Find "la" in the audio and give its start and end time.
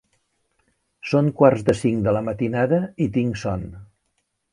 2.17-2.23